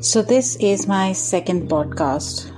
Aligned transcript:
So, 0.00 0.22
this 0.22 0.54
is 0.60 0.86
my 0.86 1.12
second 1.12 1.68
podcast. 1.68 2.52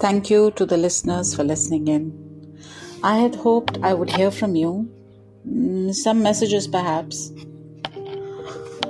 Thank 0.00 0.30
you 0.30 0.50
to 0.52 0.64
the 0.64 0.78
listeners 0.78 1.34
for 1.34 1.44
listening 1.44 1.88
in. 1.88 2.58
I 3.04 3.18
had 3.18 3.34
hoped 3.34 3.76
I 3.82 3.92
would 3.92 4.08
hear 4.08 4.30
from 4.30 4.56
you, 4.56 4.88
mm, 5.46 5.94
some 5.94 6.22
messages 6.22 6.66
perhaps. 6.66 7.32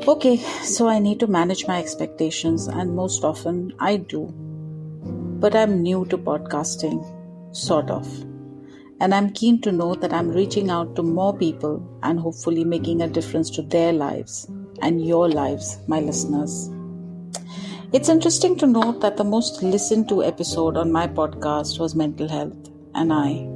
Okay, 0.07 0.37
so 0.63 0.87
I 0.87 1.01
need 1.01 1.19
to 1.19 1.27
manage 1.27 1.67
my 1.67 1.81
expectations, 1.81 2.69
and 2.69 2.95
most 2.95 3.24
often 3.24 3.72
I 3.81 3.97
do. 3.97 4.33
But 5.41 5.57
I'm 5.57 5.83
new 5.83 6.04
to 6.04 6.17
podcasting, 6.17 7.03
sort 7.51 7.91
of. 7.91 8.07
And 9.01 9.13
I'm 9.13 9.31
keen 9.31 9.61
to 9.63 9.73
know 9.73 9.97
that 9.97 10.13
I'm 10.13 10.31
reaching 10.31 10.71
out 10.71 10.95
to 10.95 11.03
more 11.03 11.37
people 11.37 11.83
and 12.04 12.21
hopefully 12.21 12.63
making 12.63 13.03
a 13.03 13.09
difference 13.09 13.51
to 13.51 13.63
their 13.63 13.93
lives 13.93 14.49
and 14.81 15.04
your 15.04 15.29
lives, 15.29 15.81
my 15.88 15.99
listeners. 15.99 16.70
It's 17.93 18.09
interesting 18.09 18.57
to 18.59 18.67
note 18.67 19.01
that 19.03 19.17
the 19.17 19.23
most 19.23 19.63
listened 19.63 20.09
to 20.09 20.25
episode 20.25 20.77
on 20.77 20.91
my 20.91 21.07
podcast 21.07 21.79
was 21.79 21.95
mental 21.95 22.29
health 22.29 22.69
and 22.97 23.13
I. 23.13 23.49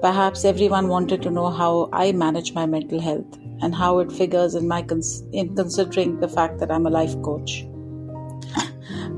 Perhaps 0.00 0.44
everyone 0.44 0.86
wanted 0.86 1.22
to 1.22 1.30
know 1.30 1.50
how 1.50 1.88
I 1.92 2.12
manage 2.12 2.54
my 2.54 2.66
mental 2.66 3.00
health 3.00 3.36
and 3.60 3.74
how 3.74 3.98
it 3.98 4.12
figures 4.12 4.54
in 4.54 4.68
my 4.68 4.80
cons- 4.82 5.24
in 5.32 5.56
considering 5.56 6.20
the 6.20 6.28
fact 6.28 6.60
that 6.60 6.70
I'm 6.70 6.86
a 6.86 6.90
life 6.90 7.20
coach. 7.22 7.66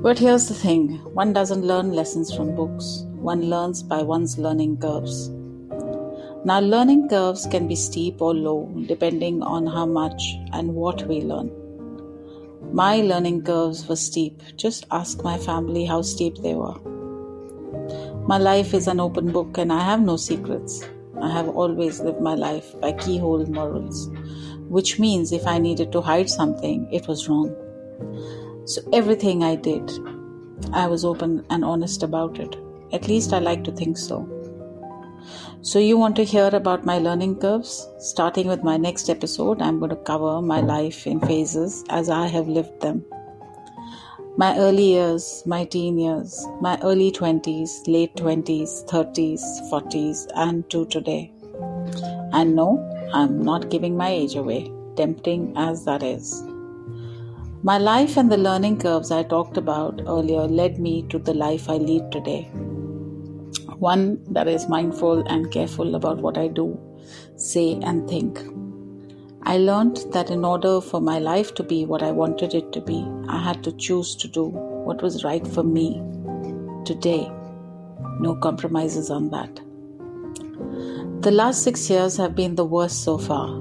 but 0.02 0.18
here's 0.18 0.48
the 0.48 0.54
thing, 0.54 1.00
one 1.12 1.34
doesn't 1.34 1.66
learn 1.66 1.92
lessons 1.92 2.34
from 2.34 2.56
books. 2.56 3.04
One 3.16 3.50
learns 3.50 3.82
by 3.82 4.02
one's 4.02 4.38
learning 4.38 4.78
curves. 4.78 5.28
Now 6.46 6.60
learning 6.60 7.10
curves 7.10 7.46
can 7.46 7.68
be 7.68 7.76
steep 7.76 8.22
or 8.22 8.34
low 8.34 8.72
depending 8.86 9.42
on 9.42 9.66
how 9.66 9.84
much 9.84 10.38
and 10.54 10.74
what 10.74 11.06
we 11.06 11.20
learn. 11.20 11.63
My 12.74 13.02
learning 13.02 13.42
curves 13.44 13.88
were 13.88 13.94
steep. 13.94 14.42
Just 14.56 14.86
ask 14.90 15.22
my 15.22 15.38
family 15.38 15.84
how 15.84 16.02
steep 16.02 16.38
they 16.38 16.56
were. 16.56 16.74
My 18.26 18.36
life 18.36 18.74
is 18.74 18.88
an 18.88 18.98
open 18.98 19.30
book 19.30 19.58
and 19.58 19.72
I 19.72 19.78
have 19.78 20.00
no 20.00 20.16
secrets. 20.16 20.82
I 21.22 21.30
have 21.30 21.48
always 21.50 22.00
lived 22.00 22.20
my 22.20 22.34
life 22.34 22.74
by 22.80 22.90
keyhole 22.94 23.46
morals, 23.46 24.10
which 24.68 24.98
means 24.98 25.30
if 25.30 25.46
I 25.46 25.58
needed 25.58 25.92
to 25.92 26.00
hide 26.00 26.28
something, 26.28 26.88
it 26.92 27.06
was 27.06 27.28
wrong. 27.28 27.54
So 28.64 28.82
everything 28.92 29.44
I 29.44 29.54
did, 29.54 29.88
I 30.72 30.88
was 30.88 31.04
open 31.04 31.46
and 31.50 31.64
honest 31.64 32.02
about 32.02 32.40
it. 32.40 32.56
At 32.92 33.06
least 33.06 33.32
I 33.32 33.38
like 33.38 33.62
to 33.64 33.70
think 33.70 33.96
so. 33.96 34.28
So, 35.62 35.78
you 35.78 35.96
want 35.96 36.16
to 36.16 36.24
hear 36.24 36.50
about 36.52 36.84
my 36.84 36.98
learning 36.98 37.36
curves? 37.36 37.88
Starting 37.98 38.46
with 38.46 38.62
my 38.62 38.76
next 38.76 39.08
episode, 39.08 39.62
I'm 39.62 39.78
going 39.78 39.90
to 39.90 39.96
cover 39.96 40.42
my 40.42 40.60
hmm. 40.60 40.66
life 40.66 41.06
in 41.06 41.20
phases 41.20 41.84
as 41.88 42.10
I 42.10 42.26
have 42.26 42.48
lived 42.48 42.80
them. 42.80 43.04
My 44.36 44.58
early 44.58 44.86
years, 44.86 45.42
my 45.46 45.64
teen 45.64 45.96
years, 45.96 46.46
my 46.60 46.78
early 46.82 47.12
20s, 47.12 47.86
late 47.86 48.14
20s, 48.16 48.84
30s, 48.90 49.40
40s, 49.70 50.26
and 50.34 50.68
to 50.70 50.84
today. 50.86 51.32
And 52.32 52.56
no, 52.56 52.68
I'm 53.12 53.40
not 53.42 53.70
giving 53.70 53.96
my 53.96 54.08
age 54.08 54.34
away, 54.34 54.72
tempting 54.96 55.54
as 55.56 55.84
that 55.84 56.02
is. 56.02 56.42
My 57.62 57.78
life 57.78 58.16
and 58.16 58.30
the 58.30 58.36
learning 58.36 58.80
curves 58.80 59.10
I 59.10 59.22
talked 59.22 59.56
about 59.56 60.02
earlier 60.06 60.42
led 60.42 60.78
me 60.78 61.06
to 61.08 61.18
the 61.18 61.32
life 61.32 61.70
I 61.70 61.76
lead 61.76 62.10
today 62.10 62.50
one 63.78 64.22
that 64.32 64.48
is 64.48 64.68
mindful 64.68 65.26
and 65.26 65.50
careful 65.50 65.94
about 65.94 66.18
what 66.18 66.38
I 66.38 66.48
do, 66.48 66.78
say, 67.36 67.74
and 67.82 68.08
think. 68.08 68.40
I 69.42 69.58
learned 69.58 69.98
that 70.12 70.30
in 70.30 70.44
order 70.44 70.80
for 70.80 71.00
my 71.00 71.18
life 71.18 71.54
to 71.56 71.62
be 71.62 71.84
what 71.84 72.02
I 72.02 72.10
wanted 72.10 72.54
it 72.54 72.72
to 72.72 72.80
be, 72.80 73.06
I 73.28 73.42
had 73.42 73.62
to 73.64 73.72
choose 73.72 74.16
to 74.16 74.28
do 74.28 74.44
what 74.44 75.02
was 75.02 75.22
right 75.24 75.46
for 75.46 75.62
me 75.62 76.02
today. 76.86 77.30
No 78.20 78.36
compromises 78.36 79.10
on 79.10 79.30
that. 79.30 79.60
The 81.22 81.30
last 81.30 81.62
six 81.62 81.88
years 81.90 82.16
have 82.16 82.34
been 82.34 82.54
the 82.54 82.64
worst 82.64 83.02
so 83.02 83.18
far. 83.18 83.58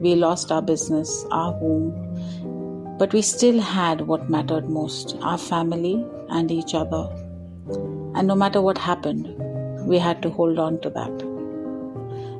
We 0.00 0.14
lost 0.14 0.52
our 0.52 0.62
business, 0.62 1.24
our 1.30 1.52
home, 1.52 2.96
but 2.98 3.12
we 3.12 3.22
still 3.22 3.60
had 3.60 4.02
what 4.02 4.30
mattered 4.30 4.68
most 4.68 5.16
our 5.20 5.38
family 5.38 6.06
and 6.28 6.50
each 6.50 6.74
other. 6.74 7.08
And 8.14 8.26
no 8.26 8.34
matter 8.34 8.60
what 8.60 8.78
happened, 8.78 9.34
we 9.86 9.98
had 9.98 10.22
to 10.22 10.30
hold 10.30 10.58
on 10.58 10.80
to 10.80 10.90
that. 10.90 11.28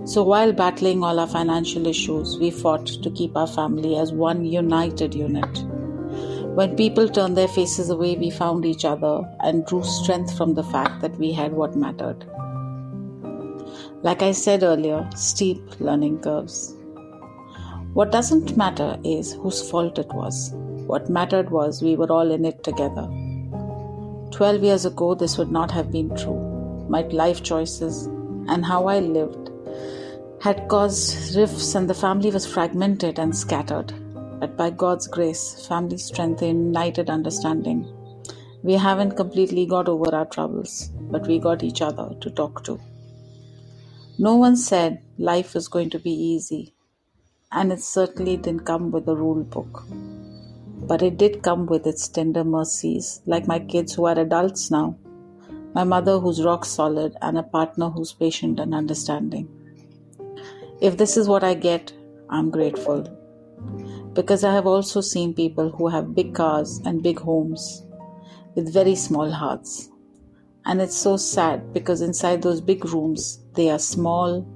So 0.08 0.22
while 0.22 0.52
battling 0.52 1.04
all 1.04 1.20
our 1.20 1.26
financial 1.26 1.86
issues, 1.86 2.38
we 2.38 2.50
fought 2.50 2.86
to 2.86 3.10
keep 3.10 3.36
our 3.36 3.46
family 3.46 3.96
as 3.96 4.12
one 4.12 4.44
united 4.44 5.14
unit. 5.14 5.64
When 6.54 6.76
people 6.76 7.08
turned 7.08 7.36
their 7.36 7.46
faces 7.46 7.90
away, 7.90 8.16
we 8.16 8.30
found 8.30 8.64
each 8.64 8.84
other 8.84 9.22
and 9.40 9.66
drew 9.66 9.84
strength 9.84 10.36
from 10.36 10.54
the 10.54 10.64
fact 10.64 11.02
that 11.02 11.16
we 11.18 11.32
had 11.32 11.52
what 11.52 11.76
mattered. 11.76 12.24
Like 14.02 14.22
I 14.22 14.32
said 14.32 14.62
earlier, 14.62 15.08
steep 15.14 15.60
learning 15.78 16.20
curves. 16.20 16.74
What 17.92 18.10
doesn't 18.12 18.56
matter 18.56 18.98
is 19.04 19.34
whose 19.34 19.68
fault 19.70 19.98
it 19.98 20.12
was. 20.12 20.52
What 20.86 21.10
mattered 21.10 21.50
was 21.50 21.82
we 21.82 21.96
were 21.96 22.10
all 22.10 22.30
in 22.30 22.44
it 22.44 22.64
together. 22.64 23.08
12 24.30 24.62
years 24.62 24.84
ago, 24.84 25.14
this 25.14 25.38
would 25.38 25.50
not 25.50 25.70
have 25.70 25.90
been 25.90 26.14
true. 26.16 26.86
My 26.88 27.02
life 27.02 27.42
choices 27.42 28.06
and 28.48 28.64
how 28.64 28.86
I 28.86 29.00
lived 29.00 29.50
had 30.40 30.68
caused 30.68 31.36
rifts, 31.36 31.74
and 31.74 31.90
the 31.90 31.94
family 31.94 32.30
was 32.30 32.46
fragmented 32.46 33.18
and 33.18 33.36
scattered. 33.36 33.92
But 34.40 34.56
by 34.56 34.70
God's 34.70 35.08
grace, 35.08 35.66
family 35.66 35.98
strength, 35.98 36.42
and 36.42 36.66
united 36.66 37.10
understanding, 37.10 37.92
we 38.62 38.74
haven't 38.74 39.16
completely 39.16 39.66
got 39.66 39.88
over 39.88 40.14
our 40.14 40.26
troubles, 40.26 40.90
but 41.10 41.26
we 41.26 41.38
got 41.38 41.64
each 41.64 41.82
other 41.82 42.14
to 42.20 42.30
talk 42.30 42.62
to. 42.64 42.80
No 44.18 44.36
one 44.36 44.56
said 44.56 45.02
life 45.18 45.54
was 45.54 45.68
going 45.68 45.90
to 45.90 45.98
be 45.98 46.12
easy, 46.12 46.72
and 47.50 47.72
it 47.72 47.80
certainly 47.80 48.36
didn't 48.36 48.64
come 48.64 48.90
with 48.92 49.08
a 49.08 49.16
rule 49.16 49.42
book. 49.42 49.84
But 50.88 51.02
it 51.02 51.18
did 51.18 51.42
come 51.42 51.66
with 51.66 51.86
its 51.86 52.08
tender 52.08 52.42
mercies, 52.44 53.20
like 53.26 53.46
my 53.46 53.58
kids 53.58 53.94
who 53.94 54.06
are 54.06 54.18
adults 54.18 54.70
now, 54.70 54.96
my 55.74 55.84
mother 55.84 56.18
who's 56.18 56.42
rock 56.42 56.64
solid, 56.64 57.14
and 57.20 57.36
a 57.36 57.42
partner 57.42 57.90
who's 57.90 58.14
patient 58.14 58.58
and 58.58 58.74
understanding. 58.74 59.46
If 60.80 60.96
this 60.96 61.18
is 61.18 61.28
what 61.28 61.44
I 61.44 61.52
get, 61.52 61.92
I'm 62.30 62.50
grateful. 62.50 63.02
Because 64.14 64.44
I 64.44 64.54
have 64.54 64.66
also 64.66 65.02
seen 65.02 65.34
people 65.34 65.70
who 65.70 65.88
have 65.88 66.14
big 66.14 66.34
cars 66.34 66.80
and 66.86 67.02
big 67.02 67.20
homes 67.20 67.84
with 68.54 68.72
very 68.72 68.94
small 68.94 69.30
hearts. 69.30 69.90
And 70.64 70.80
it's 70.80 70.96
so 70.96 71.18
sad 71.18 71.74
because 71.74 72.00
inside 72.00 72.40
those 72.40 72.62
big 72.62 72.86
rooms, 72.86 73.40
they 73.52 73.68
are 73.68 73.78
small, 73.78 74.46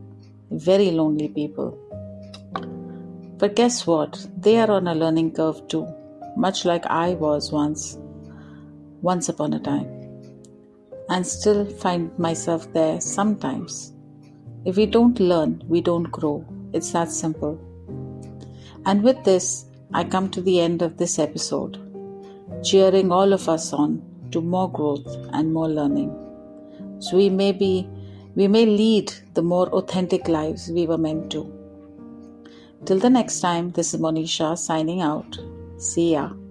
very 0.50 0.90
lonely 0.90 1.28
people. 1.28 1.78
But 3.36 3.54
guess 3.54 3.86
what? 3.86 4.26
They 4.38 4.56
are 4.56 4.70
on 4.70 4.86
a 4.88 4.94
learning 4.94 5.32
curve 5.32 5.68
too 5.68 5.86
much 6.36 6.64
like 6.64 6.86
I 6.86 7.14
was 7.14 7.52
once, 7.52 7.98
once 9.00 9.28
upon 9.28 9.52
a 9.52 9.60
time, 9.60 9.88
and 11.08 11.26
still 11.26 11.66
find 11.66 12.16
myself 12.18 12.72
there 12.72 13.00
sometimes. 13.00 13.92
If 14.64 14.76
we 14.76 14.86
don't 14.86 15.18
learn, 15.18 15.62
we 15.66 15.80
don't 15.80 16.04
grow. 16.04 16.44
It's 16.72 16.92
that 16.92 17.10
simple. 17.10 17.60
And 18.86 19.02
with 19.02 19.22
this, 19.24 19.66
I 19.94 20.04
come 20.04 20.30
to 20.30 20.40
the 20.40 20.60
end 20.60 20.82
of 20.82 20.96
this 20.96 21.18
episode, 21.18 21.78
cheering 22.64 23.12
all 23.12 23.32
of 23.32 23.48
us 23.48 23.72
on 23.72 24.02
to 24.30 24.40
more 24.40 24.70
growth 24.70 25.16
and 25.32 25.52
more 25.52 25.68
learning. 25.68 26.16
So 27.00 27.16
we 27.16 27.28
may 27.28 27.52
be 27.52 27.88
we 28.34 28.48
may 28.48 28.64
lead 28.64 29.12
the 29.34 29.42
more 29.42 29.68
authentic 29.68 30.26
lives 30.26 30.70
we 30.70 30.86
were 30.86 30.96
meant 30.96 31.30
to. 31.32 31.52
Till 32.86 32.98
the 32.98 33.10
next 33.10 33.40
time, 33.40 33.72
this 33.72 33.92
is 33.92 34.00
Monisha 34.00 34.56
signing 34.56 35.02
out. 35.02 35.38
See 35.82 36.12
ya. 36.14 36.41